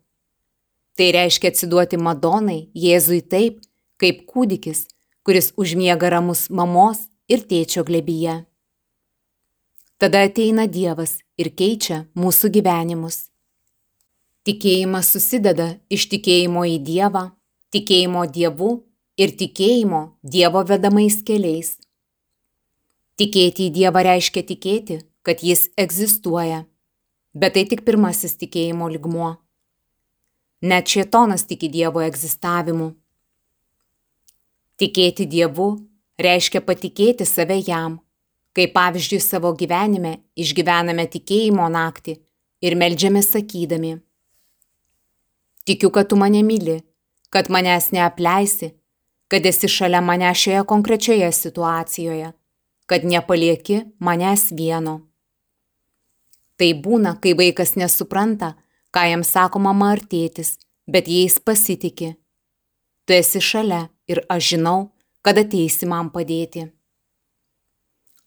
Tai 0.98 1.08
reiškia 1.16 1.54
atsiduoti 1.54 1.98
Madonai, 2.02 2.68
Jėzui 2.76 3.22
taip, 3.22 3.62
kaip 4.02 4.26
kūdikis, 4.30 4.88
kuris 5.24 5.54
užmiega 5.58 6.12
ramus 6.12 6.50
mamos 6.50 7.08
ir 7.30 7.46
tėčio 7.50 7.86
glebyje. 7.88 8.44
Tada 10.00 10.24
ateina 10.28 10.66
Dievas 10.68 11.18
ir 11.38 11.52
keičia 11.56 12.06
mūsų 12.16 12.54
gyvenimus. 12.56 13.28
Tikėjimas 14.48 15.10
susideda 15.12 15.74
iš 15.92 16.08
tikėjimo 16.14 16.64
į 16.66 16.78
Dievą, 16.88 17.26
tikėjimo 17.76 18.24
Dievu 18.32 18.72
ir 19.20 19.36
tikėjimo 19.36 20.04
Dievo 20.24 20.64
vedamais 20.64 21.20
keliais. 21.28 21.76
Tikėti 23.20 23.66
į 23.68 23.72
Dievą 23.76 24.00
reiškia 24.06 24.46
tikėti, 24.48 25.02
kad 25.28 25.42
Jis 25.44 25.66
egzistuoja, 25.76 26.62
bet 27.36 27.58
tai 27.58 27.66
tik 27.68 27.84
pirmasis 27.84 28.38
tikėjimo 28.40 28.88
ligmuo. 28.88 29.34
Net 30.64 30.88
šietonas 30.88 31.44
tiki 31.50 31.68
Dievo 31.72 32.00
egzistavimu. 32.04 32.94
Tikėti 34.80 35.28
Dievu 35.28 35.68
reiškia 36.20 36.64
patikėti 36.64 37.28
save 37.28 37.60
jam, 37.60 38.00
kai 38.56 38.70
pavyzdžiui 38.72 39.20
savo 39.24 39.52
gyvenime 39.52 40.18
išgyvename 40.40 41.08
tikėjimo 41.12 41.68
naktį 41.76 42.16
ir 42.64 42.80
melžiame 42.80 43.24
sakydami. 43.24 43.98
Tikiu, 45.68 45.92
kad 45.92 46.08
tu 46.08 46.16
mane 46.16 46.40
myli, 46.44 46.80
kad 47.30 47.52
manęs 47.52 47.92
neapleisi, 47.92 48.74
kad 49.28 49.46
esi 49.46 49.68
šalia 49.68 50.00
mane 50.02 50.32
šioje 50.32 50.64
konkrečioje 50.68 51.32
situacijoje, 51.36 52.34
kad 52.90 53.06
nepalieki 53.06 53.84
manęs 54.02 54.50
vieno. 54.58 54.96
Tai 56.58 56.70
būna, 56.84 57.14
kai 57.22 57.36
vaikas 57.38 57.76
nesupranta, 57.80 58.56
ką 58.92 59.04
jam 59.12 59.24
sako 59.24 59.62
mama 59.64 59.94
ar 59.94 60.02
tėtis, 60.02 60.58
bet 60.90 61.08
jais 61.08 61.38
pasitikė. 61.40 62.16
Tu 63.06 63.16
esi 63.16 63.42
šalia 63.42 63.86
ir 64.10 64.24
aš 64.34 64.56
žinau, 64.56 64.80
kad 65.22 65.38
ateisi 65.38 65.88
man 65.90 66.10
padėti. 66.10 66.66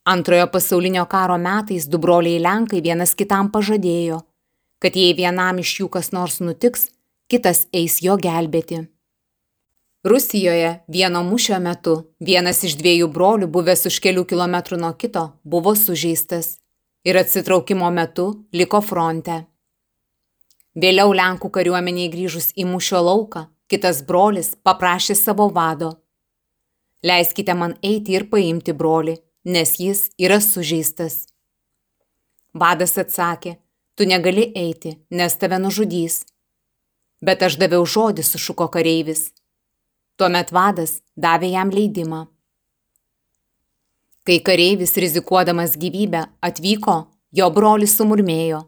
Antrojo 0.07 0.47
pasaulinio 0.55 1.05
karo 1.11 1.37
metais 1.39 1.87
du 1.91 1.99
broliai 1.99 2.41
Lenkai 2.43 2.81
vienas 2.83 3.13
kitam 3.19 3.51
pažadėjo, 3.55 4.23
kad 4.83 4.97
jei 4.99 5.13
vienam 5.15 5.61
iš 5.63 5.77
jų 5.81 5.91
kas 5.95 6.11
nors 6.15 6.41
nutiks, 6.43 6.89
kitas 7.31 7.67
eis 7.71 8.01
jo 8.03 8.17
gelbėti. 8.19 8.87
Rusijoje 10.03 10.81
vieno 10.89 11.21
mūšio 11.23 11.61
metu 11.63 11.93
vienas 12.19 12.65
iš 12.67 12.75
dviejų 12.81 13.07
brolių, 13.15 13.47
buvęs 13.47 13.87
už 13.87 14.01
kelių 14.03 14.25
kilometrų 14.27 14.81
nuo 14.83 14.91
kito, 14.99 15.29
buvo 15.45 15.77
sužeistas 15.79 16.57
ir 17.07 17.19
atsitraukimo 17.21 17.91
metu 17.95 18.25
liko 18.51 18.81
fronte. 18.83 19.45
Vėliau 20.75 21.13
Lenkų 21.15 21.51
kariuomeniai 21.55 22.11
grįžus 22.11 22.51
į 22.59 22.67
mūšio 22.67 22.99
lauką, 23.07 23.45
kitas 23.71 24.01
brolis 24.09 24.57
paprašė 24.67 25.15
savo 25.15 25.47
vado. 25.55 25.93
Leiskite 27.07 27.55
man 27.55 27.77
eiti 27.83 28.17
ir 28.17 28.27
paimti 28.31 28.75
brolį, 28.75 29.15
nes 29.45 29.77
jis 29.79 30.09
yra 30.19 30.41
sužeistas. 30.43 31.29
Vadas 32.59 32.97
atsakė, 32.99 33.55
tu 33.95 34.09
negali 34.11 34.49
eiti, 34.57 34.97
nes 35.11 35.39
tave 35.39 35.63
nužudys. 35.63 36.25
Bet 37.23 37.47
aš 37.47 37.55
daviau 37.63 37.87
žodį, 37.87 38.27
sušuko 38.27 38.67
kareivis. 38.67 39.31
Tuomet 40.23 40.53
vadas 40.55 41.01
davė 41.19 41.49
jam 41.51 41.73
leidimą. 41.75 42.27
Kai 44.23 44.37
kareivis 44.47 44.95
rizikuodamas 44.95 45.75
gyvybę 45.75 46.29
atvyko, 46.47 47.01
jo 47.35 47.49
brolis 47.51 47.97
sumurmėjo 47.99 48.61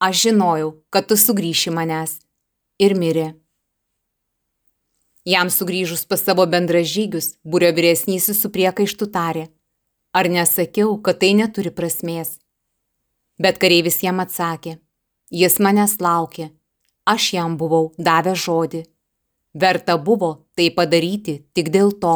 aš 0.00 0.24
žinojau, 0.24 0.74
kad 0.92 1.06
tu 1.08 1.16
sugrįši 1.16 1.72
manęs. 1.76 2.18
Ir 2.80 2.96
mirė. 2.96 3.30
Jam 5.28 5.48
sugrįžus 5.52 6.06
pas 6.08 6.20
savo 6.24 6.46
bendražygius, 6.48 7.34
būrio 7.44 7.72
vyresnysis 7.76 8.40
su 8.40 8.52
priekaištu 8.52 9.10
tarė, 9.16 9.48
ar 10.16 10.28
nesakiau, 10.32 10.96
kad 11.04 11.20
tai 11.20 11.34
neturi 11.36 11.72
prasmės. 11.72 12.38
Bet 13.40 13.60
kareivis 13.60 14.00
jam 14.04 14.20
atsakė, 14.24 14.78
jis 15.32 15.60
manęs 15.60 15.98
laukė, 16.00 16.48
aš 17.04 17.34
jam 17.36 17.56
buvau 17.60 17.92
davęs 17.96 18.48
žodį. 18.48 18.86
Verta 19.54 19.96
buvo 19.98 20.46
tai 20.54 20.70
padaryti 20.70 21.40
tik 21.54 21.72
dėl 21.74 21.90
to. 22.02 22.14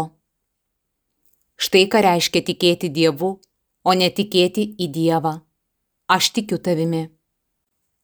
Štai 1.59 1.87
ką 1.91 2.03
reiškia 2.07 2.43
tikėti 2.47 2.91
Dievu, 2.95 3.31
o 3.85 3.91
netikėti 3.95 4.65
į 4.79 4.89
Dievą. 4.95 5.35
Aš 6.07 6.31
tikiu 6.37 6.59
tavimi. 6.59 7.09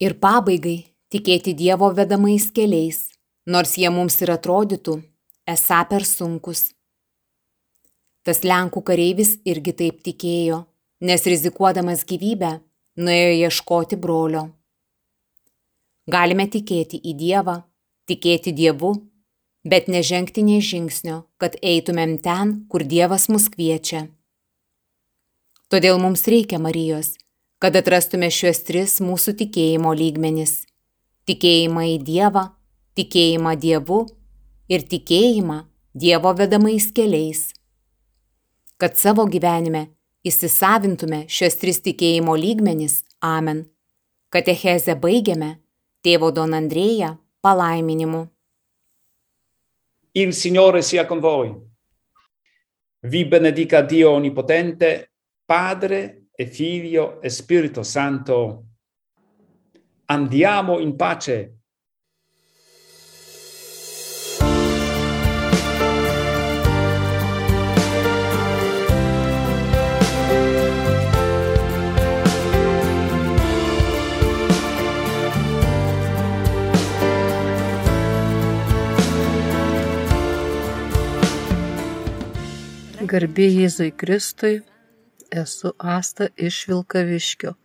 Ir 0.01 0.17
pabaigai 0.19 0.91
tikėti 1.13 1.55
Dievo 1.55 1.91
vedamais 1.95 2.49
keliais, 2.51 3.11
nors 3.47 3.77
jie 3.79 3.91
mums 3.91 4.19
ir 4.23 4.33
atrodytų 4.35 4.97
esą 5.47 5.81
per 5.91 6.07
sunkus. 6.07 6.71
Tas 8.27 8.43
Lenkų 8.45 8.83
kareivis 8.85 9.37
irgi 9.49 9.73
taip 9.77 10.03
tikėjo, 10.07 10.65
nes 11.07 11.27
rizikuodamas 11.27 12.05
gyvybę 12.05 12.59
nuėjo 13.01 13.47
ieškoti 13.47 13.97
brolio. 13.97 14.49
Galime 16.11 16.47
tikėti 16.51 16.99
į 17.01 17.15
Dievą, 17.17 17.61
tikėti 18.11 18.53
Dievu, 18.57 18.93
bet 19.65 19.89
nežengti 19.89 20.43
nei 20.43 20.61
žingsnio, 20.65 21.25
kad 21.41 21.57
eitumėm 21.63 22.17
ten, 22.23 22.65
kur 22.69 22.85
Dievas 22.85 23.29
mus 23.29 23.49
kviečia. 23.53 24.09
Todėl 25.71 26.01
mums 26.03 26.25
reikia 26.27 26.59
Marijos, 26.59 27.15
kad 27.61 27.77
atrastume 27.77 28.31
šiuos 28.33 28.65
tris 28.67 28.99
mūsų 29.05 29.37
tikėjimo 29.43 29.93
lygmenis- 29.95 30.65
tikėjimą 31.29 31.85
į 31.95 31.99
Dievą, 32.05 32.45
tikėjimą 32.97 33.53
Dievu 33.61 34.01
ir 34.69 34.81
tikėjimą 34.83 35.65
Dievo 35.95 36.33
vedamais 36.35 36.91
keliais. 36.93 37.53
Kad 38.79 38.97
savo 38.97 39.27
gyvenime 39.27 39.89
įsisavintume 40.25 41.29
šios 41.29 41.57
tris 41.61 41.81
tikėjimo 41.81 42.37
lygmenis, 42.37 43.03
amen. 43.21 43.67
Katechezę 44.31 44.95
baigiame 45.01 45.59
tėvo 46.05 46.31
Don 46.33 46.55
Andrėja 46.55 47.19
palaiminimu. 47.43 48.29
Il 50.13 50.35
Signore 50.35 50.83
sia 50.83 51.07
con 51.07 51.21
voi. 51.21 51.57
Vi 53.03 53.27
benedica 53.27 53.81
Dio 53.81 54.11
Onnipotente, 54.11 55.13
Padre 55.45 56.27
e 56.35 56.47
Figlio 56.47 57.21
e 57.23 57.29
Spirito 57.29 57.85
Santo. 57.85 58.65
Andiamo 60.07 60.81
in 60.81 60.97
pace. 60.97 61.60
Garbė 83.11 83.49
Jėzui 83.51 83.91
Kristui, 83.99 84.61
esu 85.35 85.73
Asta 85.93 86.29
iš 86.49 86.69
Vilkaviškio. 86.71 87.57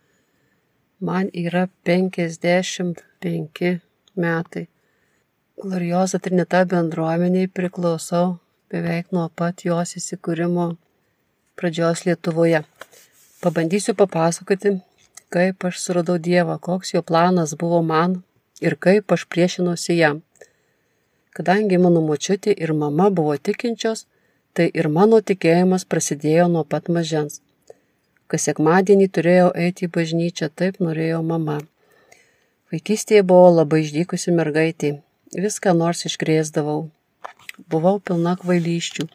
Man 1.06 1.28
yra 1.42 1.68
55 1.86 3.70
metai. 4.24 4.64
Glorioza 5.62 6.18
Trinita 6.24 6.64
bendruomeniai 6.72 7.46
priklausau 7.58 8.32
beveik 8.74 9.14
nuo 9.14 9.28
pat 9.42 9.62
jos 9.68 9.94
įsikūrimo 10.00 10.66
pradžios 11.54 12.02
Lietuvoje. 12.08 12.64
Pabandysiu 13.44 13.94
papasakoti, 14.02 14.82
kaip 15.30 15.56
aš 15.70 15.78
suradau 15.84 16.18
Dievą, 16.18 16.58
koks 16.58 16.90
jo 16.96 17.06
planas 17.06 17.54
buvo 17.54 17.80
man 17.92 18.18
ir 18.58 18.74
kaip 18.74 19.14
aš 19.14 19.22
priešinausi 19.30 19.92
jam. 20.00 20.26
Kadangi 21.30 21.78
mano 21.78 22.02
močiutė 22.10 22.50
ir 22.58 22.74
mama 22.74 23.14
buvo 23.14 23.38
tikinčios, 23.38 24.08
tai 24.56 24.70
ir 24.80 24.88
mano 24.88 25.20
tikėjimas 25.30 25.84
prasidėjo 25.92 26.46
nuo 26.52 26.64
pat 26.64 26.88
mažens. 26.96 27.40
Kas 28.26 28.48
sekmadienį 28.48 29.08
turėjau 29.16 29.50
eiti 29.64 29.86
į 29.86 29.92
bažnyčią, 29.96 30.48
taip 30.60 30.80
norėjo 30.82 31.20
mama. 31.22 31.60
Vaikystėje 32.72 33.22
buvo 33.30 33.50
labai 33.60 33.82
išdykusi 33.84 34.32
mergaitė, 34.34 34.96
viską 35.44 35.74
nors 35.78 36.02
iškrėsdavau. 36.08 36.80
Buvau 37.70 38.00
pilna 38.08 38.34
kvailyščių, 38.40 39.06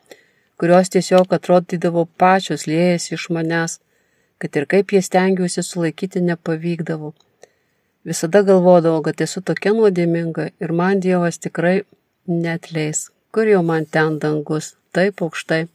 kurios 0.62 0.94
tiesiog 0.94 1.34
atrodydavo 1.38 2.06
pačios 2.22 2.68
liejasi 2.70 3.18
iš 3.18 3.28
manęs, 3.36 3.80
kad 4.42 4.56
ir 4.58 4.68
kaip 4.74 4.94
jie 4.96 5.02
stengiuosi 5.06 5.66
sulaikyti 5.66 6.24
nepavykdavo. 6.30 7.12
Visada 8.08 8.42
galvodavau, 8.46 9.02
kad 9.06 9.22
esu 9.26 9.44
tokia 9.46 9.76
nuodėminga 9.78 10.48
ir 10.64 10.72
man 10.78 11.02
Dievas 11.04 11.38
tikrai 11.42 11.82
netleis, 12.26 13.10
kur 13.34 13.50
jau 13.52 13.62
man 13.66 13.86
ten 13.86 14.18
dangus, 14.24 14.72
taip 14.96 15.22
aukštai. 15.26 15.66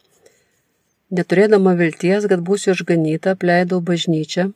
Neturėdama 1.16 1.76
vilties, 1.78 2.26
kad 2.30 2.42
būsiu 2.46 2.74
išganyta, 2.74 3.36
apleidau 3.36 3.80
bažnyčią. 3.80 4.50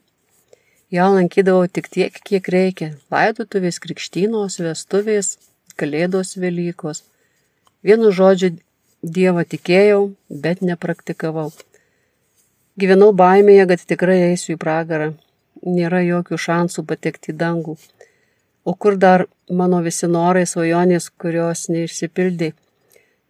Ja 0.91 1.07
lankydavau 1.07 1.69
tik 1.71 1.87
tiek, 1.87 2.17
kiek 2.27 2.47
reikia- 2.51 2.89
laidotuvės, 3.13 3.79
krikštynos, 3.79 4.59
vestuvės, 4.59 5.37
kalėdos, 5.79 6.35
Velykos. 6.35 7.03
Vienu 7.83 8.11
žodžiu, 8.11 8.57
Dievą 9.01 9.41
tikėjau, 9.49 10.13
bet 10.29 10.59
nepraktikavau. 10.61 11.51
Gyvenau 12.77 13.09
baimėje, 13.17 13.63
kad 13.67 13.79
tikrai 13.89 14.17
eisiu 14.27 14.53
į 14.53 14.59
pragarą. 14.61 15.07
Nėra 15.65 16.03
jokių 16.05 16.37
šansų 16.37 16.85
patekti 16.85 17.33
į 17.33 17.37
dangų. 17.39 17.77
O 18.63 18.75
kur 18.75 18.97
dar 18.97 19.25
mano 19.49 19.81
visi 19.81 20.05
norai, 20.05 20.45
svajonės, 20.45 21.09
kurios 21.17 21.65
neišsipildė? 21.73 22.51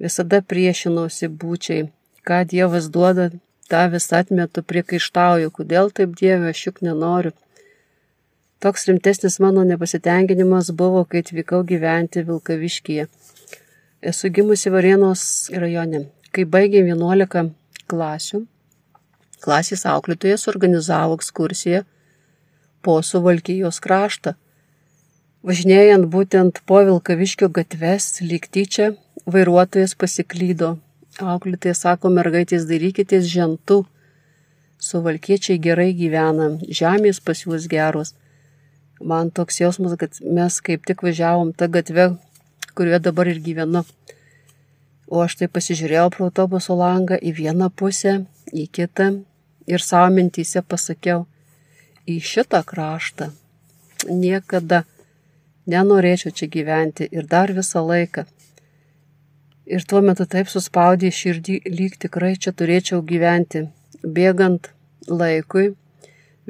Visada 0.01 0.41
priešinausi 0.41 1.29
būčiai. 1.41 1.89
Ką 2.25 2.41
Dievas 2.49 2.87
duoda, 2.93 3.29
tą 3.69 3.85
vis 3.93 4.07
atmetu, 4.17 4.63
priekaištauju, 4.65 5.51
kodėl 5.57 5.91
taip 5.97 6.15
Dieve 6.17 6.49
aš 6.53 6.65
juk 6.67 6.81
nenoriu. 6.85 7.33
Toks 8.61 8.87
rimtesnis 8.89 9.39
mano 9.41 9.63
nepasitenkinimas 9.65 10.71
buvo, 10.77 11.03
kai 11.09 11.21
atvykau 11.25 11.61
gyventi 11.69 12.21
Vilkaviškyje. 12.25 13.07
Esu 14.11 14.29
gimusi 14.33 14.73
Varėnos 14.73 15.23
rajone. 15.63 16.07
Kai 16.33 16.45
baigėm 16.49 16.89
11 16.89 17.51
klasių, 17.91 18.45
klasės 19.41 19.85
auklėtojas 19.89 20.47
organizavo 20.49 21.17
ekskursiją 21.19 21.83
po 22.85 22.97
Suvalkyjos 23.05 23.81
kraštą. 23.83 24.33
Važinėjant 25.45 26.09
būtent 26.13 26.61
po 26.69 26.81
Vilkaviškio 26.85 27.49
gatves, 27.53 28.19
lyg 28.21 28.45
tyčia, 28.53 28.91
vairuotojas 29.25 29.95
pasiklydo. 29.99 30.75
Auklėtė 31.21 31.73
sako, 31.75 32.11
mergaitės 32.13 32.65
darykitės 32.69 33.27
žentų. 33.31 33.81
Suvalkiečiai 34.81 35.59
gerai 35.61 35.91
gyvena, 35.93 36.55
žemės 36.65 37.19
pas 37.21 37.43
juos 37.45 37.67
geros. 37.69 38.15
Man 39.01 39.29
toks 39.29 39.59
jausmas, 39.61 39.97
kad 39.97 40.17
mes 40.21 40.57
kaip 40.61 40.85
tik 40.87 41.03
važiavom 41.05 41.51
tą 41.57 41.67
gatvę, 41.73 42.07
kurioje 42.77 43.01
dabar 43.09 43.29
ir 43.29 43.41
gyvenu. 43.43 43.83
O 45.11 45.21
aš 45.25 45.41
tai 45.41 45.51
pasižiūrėjau 45.51 46.07
pro 46.15 46.29
autobuso 46.29 46.77
langą 46.79 47.19
į 47.19 47.35
vieną 47.41 47.69
pusę, 47.75 48.21
į 48.53 48.69
kitą 48.73 49.11
ir 49.67 49.83
savo 49.83 50.09
mintyse 50.15 50.63
pasakiau, 50.63 51.27
į 52.09 52.21
šitą 52.23 52.63
kraštą 52.65 53.33
niekada 54.09 54.83
nenorėčiau 55.67 56.33
čia 56.33 56.47
gyventi 56.47 57.07
ir 57.11 57.27
dar 57.27 57.53
visą 57.53 57.83
laiką. 57.85 58.25
Ir 59.71 59.85
tuo 59.87 60.01
metu 60.03 60.25
taip 60.27 60.49
suspaudė 60.51 61.09
širdį, 61.15 61.53
lyg 61.71 61.93
tikrai 62.03 62.33
čia 62.43 62.51
turėčiau 62.51 62.97
gyventi. 63.07 63.61
Bėgant 64.03 64.67
laikui 65.07 65.69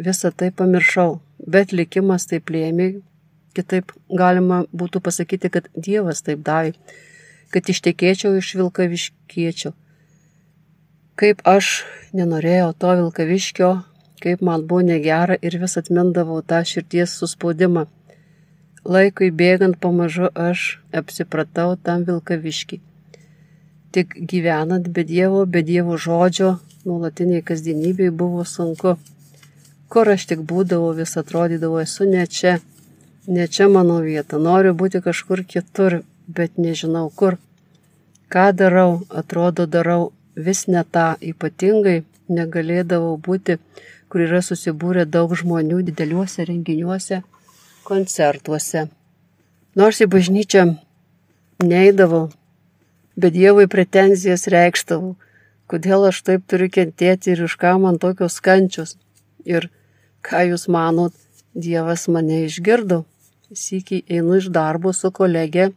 visą 0.07 0.31
tai 0.33 0.49
pamiršau, 0.61 1.19
bet 1.45 1.75
likimas 1.75 2.25
taip 2.31 2.49
lėmė, 2.49 2.87
kitaip 3.53 3.93
galima 4.23 4.63
būtų 4.73 5.03
pasakyti, 5.05 5.53
kad 5.53 5.69
Dievas 5.77 6.25
taip 6.25 6.41
davė, 6.49 6.73
kad 7.53 7.69
ištekėčiau 7.69 8.33
iš 8.41 8.55
Vilkaviškiečio. 8.57 9.75
Kaip 11.13 11.45
aš 11.45 11.71
nenorėjau 12.17 12.73
to 12.73 12.99
Vilkaviškio, 13.03 13.73
kaip 14.25 14.41
man 14.41 14.65
buvo 14.65 14.81
negera 14.89 15.37
ir 15.37 15.61
vis 15.61 15.77
atmindavau 15.77 16.41
tą 16.41 16.65
širties 16.65 17.19
suspaudimą. 17.21 17.85
Laikui 18.81 19.29
bėgant 19.29 19.77
pamažu 19.77 20.33
aš 20.33 20.71
apsipratau 20.89 21.75
tam 21.77 22.07
Vilkaviškį 22.09 22.87
tik 23.91 24.15
gyvenant 24.31 24.87
be 24.95 25.03
Dievo, 25.03 25.45
be 25.45 25.61
Dievo 25.67 25.97
žodžio, 25.97 26.57
nuolatiniai 26.85 27.43
kasdienybei 27.45 28.09
buvo 28.09 28.45
sunku. 28.45 28.95
Kur 29.91 30.09
aš 30.13 30.25
tik 30.29 30.43
būdavau, 30.47 30.93
vis 30.95 31.17
atrodydavau, 31.19 31.81
esu 31.83 32.07
ne 32.07 32.23
čia, 32.27 32.59
ne 33.27 33.47
čia 33.47 33.67
mano 33.67 33.99
vieta, 34.05 34.39
noriu 34.39 34.73
būti 34.73 35.03
kažkur 35.03 35.43
kitur, 35.43 36.01
bet 36.27 36.57
nežinau 36.57 37.09
kur. 37.09 37.37
Ką 38.31 38.51
darau, 38.55 39.01
atrodo 39.09 39.67
darau 39.67 40.11
vis 40.35 40.67
ne 40.67 40.83
tą, 40.87 41.07
ypatingai 41.19 42.03
negalėdavau 42.31 43.17
būti, 43.19 43.59
kur 44.07 44.23
yra 44.23 44.39
susibūrę 44.43 45.05
daug 45.05 45.35
žmonių 45.35 45.81
dideliuose 45.89 46.47
renginiuose, 46.47 47.21
koncertuose. 47.87 48.87
Nors 49.75 49.99
į 50.03 50.07
bažnyčią 50.11 50.65
neįdavau, 51.63 52.29
bet 53.15 53.33
Dievui 53.35 53.67
pretenzijas 53.71 54.47
reikštavau, 54.51 55.15
kodėl 55.71 56.07
aš 56.09 56.21
taip 56.27 56.47
turiu 56.51 56.69
kentėti 56.71 57.33
ir 57.33 57.45
iš 57.47 57.57
ką 57.59 57.77
man 57.83 57.99
tokios 58.01 58.39
kančios. 58.43 58.97
Ir 59.47 59.69
ką 60.25 60.43
jūs 60.51 60.67
manot, 60.71 61.15
Dievas 61.53 62.07
mane 62.07 62.45
išgirdo. 62.45 63.03
Sykį 63.51 64.05
einu 64.07 64.37
iš 64.39 64.47
darbo 64.55 64.93
su 64.95 65.11
kolegė, 65.11 65.71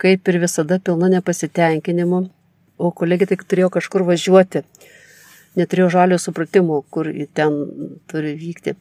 kaip 0.00 0.28
ir 0.30 0.38
visada 0.40 0.78
pilna 0.80 1.10
nepasitenkinimo, 1.12 2.22
o 2.78 2.90
kolegė 2.96 3.28
tik 3.28 3.44
turėjo 3.44 3.68
kažkur 3.74 4.06
važiuoti. 4.08 4.62
Neturėjau 5.58 5.90
žalio 5.92 6.18
supratimo, 6.22 6.80
kur 6.88 7.10
ten 7.36 7.58
turi 8.08 8.32
vykti. 8.38 8.76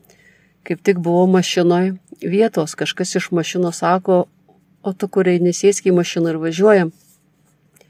Kaip 0.67 0.84
tik 0.84 1.01
buvau 1.03 1.27
mašinoje, 1.32 1.97
vietos 2.21 2.75
kažkas 2.80 3.15
iš 3.19 3.32
mašinos 3.36 3.82
sako, 3.84 4.27
o 4.84 4.93
tu 4.93 5.10
kuriai 5.12 5.41
nesėsk 5.43 5.89
į 5.89 5.95
mašiną 5.99 6.32
ir 6.32 6.39
važiuojam. 6.43 6.93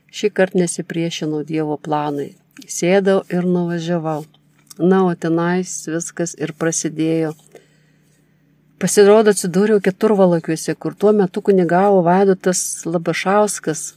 Šį 0.08 0.32
kartą 0.32 0.62
nesipriešinau 0.64 1.44
Dievo 1.48 1.76
planui. 1.78 2.34
Sėdau 2.66 3.22
ir 3.34 3.46
nuvažiavau. 3.46 4.24
Na, 4.78 5.04
o 5.06 5.14
tenais 5.16 5.72
viskas 5.90 6.36
ir 6.38 6.54
prasidėjo. 6.54 7.34
Pasirodo, 8.78 9.34
atsidūriau 9.34 9.82
keturvalakiuose, 9.82 10.76
kur 10.78 10.94
tuo 10.94 11.10
metu 11.18 11.42
kunigavo 11.42 12.04
Vaidotas 12.06 12.86
Labašauskas. 12.86 13.96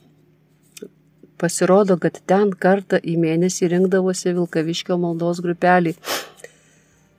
Pasirodo, 1.40 1.98
kad 2.00 2.16
ten 2.24 2.54
kartą 2.56 2.96
į 2.96 3.18
mėnesį 3.20 3.68
rinkdavosi 3.74 4.32
Vilkaviškio 4.38 4.96
maldos 5.00 5.42
grupelį. 5.44 5.94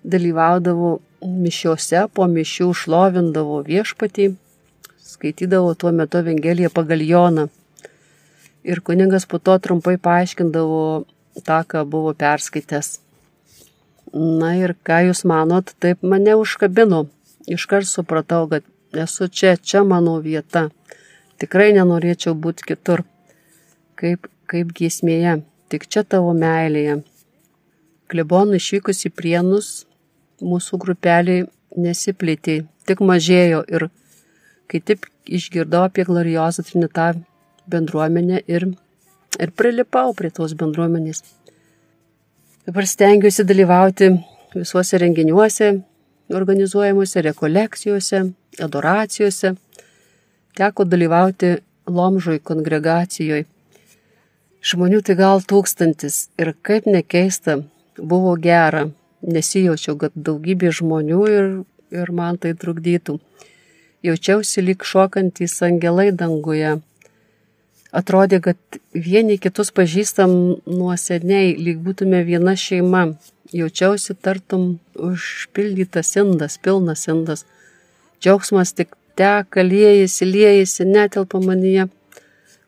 Dalyvaudavo 0.01 0.95
mišiuose, 1.21 2.07
po 2.13 2.25
mišių 2.25 2.71
šlovindavo 2.81 3.61
viešpatį, 3.69 4.31
skaitydavo 5.13 5.75
tuo 5.77 5.93
metu 5.93 6.21
Evangeliją 6.25 6.73
pagal 6.73 7.05
Joną. 7.05 7.47
Ir 8.63 8.81
kuningas 8.85 9.25
po 9.25 9.39
to 9.39 9.57
trumpai 9.57 9.97
paaiškindavo 9.97 11.05
tą, 11.45 11.61
ką 11.65 11.85
buvo 11.89 12.13
perskaitęs. 12.13 12.99
Na 14.13 14.51
ir 14.59 14.75
ką 14.85 14.99
jūs 15.07 15.23
manot, 15.25 15.73
taip 15.79 16.03
mane 16.03 16.35
užkabino 16.37 17.05
iškart 17.47 17.87
supratau, 17.87 18.47
kad 18.51 18.63
esu 18.93 19.27
čia, 19.27 19.55
čia 19.57 19.83
mano 19.83 20.17
vieta. 20.19 20.69
Tikrai 21.41 21.71
nenorėčiau 21.73 22.35
būti 22.37 22.67
kitur, 22.69 23.03
kaip, 23.97 24.27
kaip 24.45 24.73
giesmėje, 24.77 25.39
tik 25.73 25.87
čia 25.89 26.03
tavo 26.03 26.35
meilėje. 26.37 27.01
Klebonų 28.11 28.59
išvykus 28.59 29.05
į 29.07 29.13
prienus, 29.15 29.71
mūsų 30.43 30.77
grupeliai 30.83 31.47
nesiplėtė, 31.79 32.61
tik 32.85 33.01
mažėjo 33.01 33.63
ir 33.71 33.87
kai 34.69 34.83
taip 34.83 35.07
išgirdau 35.25 35.87
apie 35.87 36.05
gloriozą 36.05 36.65
Trinitą 36.67 37.13
bendruomenę 37.71 38.41
ir, 38.47 38.67
ir 39.39 39.53
prilipau 39.57 40.13
prie 40.17 40.31
tos 40.35 40.53
bendruomenės. 40.59 41.23
Dabar 42.67 42.85
stengiuosi 42.85 43.47
dalyvauti 43.47 44.11
visuose 44.53 44.99
renginiuose, 45.01 45.71
organizuojamuose 46.35 47.21
rekolekcijose, 47.21 48.21
adoracijose. 48.61 49.55
Teko 50.55 50.85
dalyvauti 50.85 51.55
Lomžoj 51.91 52.39
kongregacijoje. 52.45 53.47
Žmonių 54.61 54.99
tai 55.01 55.15
gal 55.17 55.41
tūkstantis 55.41 56.27
ir 56.37 56.51
kaip 56.61 56.85
nekeista, 56.85 57.57
buvo 57.97 58.35
gera, 58.37 58.83
nesijaučiau, 59.25 59.97
kad 59.97 60.13
daugybė 60.13 60.69
žmonių 60.77 61.21
ir, 61.31 61.47
ir 61.89 62.11
man 62.13 62.37
tai 62.37 62.53
trukdytų. 62.53 63.17
Jaučiausi 64.05 64.61
lyg 64.61 64.85
šokantys 64.85 65.57
angelai 65.65 66.11
danguje. 66.13 66.77
Atrodė, 67.91 68.39
kad 68.39 68.79
vieni 68.95 69.35
kitus 69.41 69.73
pažįstam 69.75 70.31
nuo 70.63 70.93
seniai, 70.95 71.51
lyg 71.59 71.81
būtume 71.83 72.21
viena 72.23 72.53
šeima, 72.55 73.03
jaučiausi 73.51 74.15
tartum 74.15 74.77
užpildytas 74.95 76.15
indas, 76.21 76.55
pilnas 76.63 77.03
indas. 77.11 77.43
Džiaugsmas 78.23 78.71
tik 78.77 78.95
teka, 79.19 79.65
liejasi, 79.67 80.29
liejasi, 80.29 80.87
netelpa 80.87 81.43
manyje. 81.43 81.89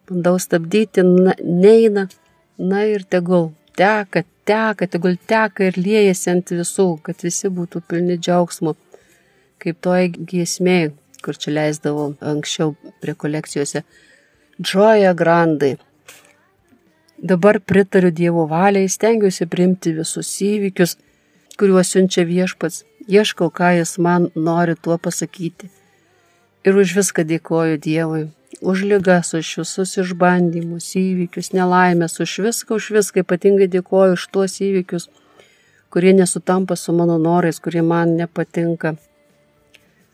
Bandau 0.10 0.36
stabdyti, 0.40 1.06
na, 1.08 1.38
neina, 1.40 2.10
na 2.60 2.84
ir 2.92 3.08
tegul 3.08 3.54
teka, 3.80 4.26
teka, 4.44 4.88
tegul 4.92 5.16
teka 5.16 5.70
ir 5.70 5.80
liejasi 5.80 6.34
ant 6.36 6.52
visų, 6.52 6.90
kad 7.06 7.24
visi 7.24 7.48
būtų 7.48 7.86
pilni 7.88 8.20
džiaugsmo. 8.20 8.76
Kaip 9.64 9.80
toje 9.80 10.12
giesmėje, 10.12 10.92
kur 11.24 11.40
čia 11.40 11.56
leisdavau 11.56 12.12
anksčiau 12.20 12.76
prie 13.00 13.16
kolekcijose. 13.16 13.88
Džoja 14.62 15.14
grandai, 15.14 15.76
Dabar 17.24 17.60
pritariu 17.60 18.12
Dievo 18.12 18.44
valiai, 18.52 18.90
stengiuosi 18.92 19.46
priimti 19.48 19.94
visus 19.96 20.28
įvykius, 20.44 20.98
kuriuos 21.56 21.94
siunčia 21.94 22.26
viešpats, 22.28 22.82
ieškau, 23.08 23.48
ką 23.48 23.70
jis 23.78 23.94
man 24.04 24.26
nori 24.36 24.76
tuo 24.76 24.98
pasakyti. 25.00 25.70
Ir 26.68 26.76
už 26.82 26.92
viską 26.98 27.24
dėkoju 27.30 27.80
Dievui, 27.86 28.26
už 28.60 28.84
lygas, 28.90 29.32
už 29.40 29.54
visus 29.62 29.96
išbandymus, 30.04 30.90
įvykius, 31.00 31.54
nelaimės, 31.56 32.20
už 32.20 32.34
viską, 32.50 32.76
už 32.76 32.92
viską, 32.98 33.24
ypatingai 33.24 33.70
dėkoju 33.72 34.20
už 34.20 34.28
tuos 34.28 34.60
įvykius, 34.60 35.08
kurie 35.96 36.12
nesutampa 36.12 36.76
su 36.76 36.92
mano 36.92 37.16
norais, 37.16 37.64
kurie 37.64 37.86
man 37.88 38.18
nepatinka. 38.20 38.98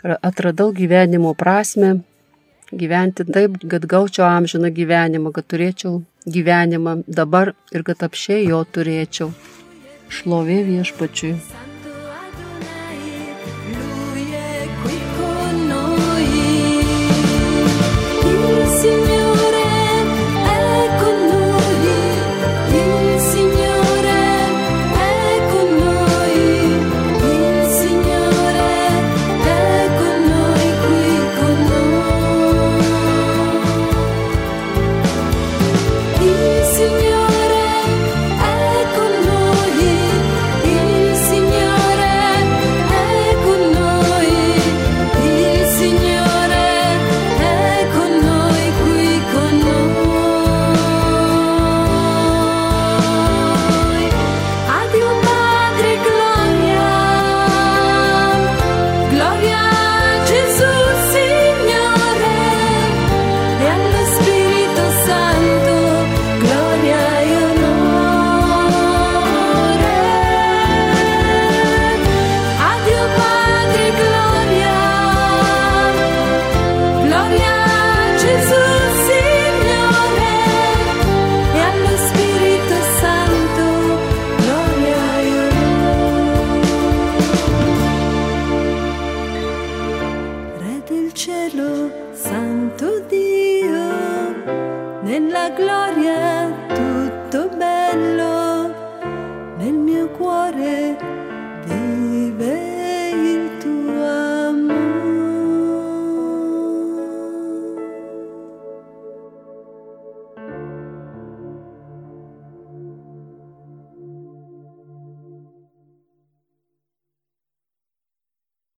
Atradau 0.06 0.70
gyvenimo 0.78 1.34
prasme, 1.34 2.04
gyventi 2.72 3.26
taip, 3.26 3.58
kad 3.70 3.86
gaučiau 3.90 4.28
amžiną 4.30 4.72
gyvenimą, 4.74 5.34
kad 5.34 5.48
turėčiau 5.50 6.02
gyvenimą 6.30 7.00
dabar 7.08 7.54
ir 7.74 7.86
kad 7.88 8.06
apšiai 8.10 8.46
jo 8.50 8.62
turėčiau. 8.76 9.34
Šlovė 10.10 10.64
viešpačiui. 10.66 11.36